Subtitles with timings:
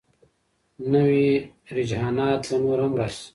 [0.93, 1.27] نوي
[1.75, 3.25] رجحانات به نور هم راشي.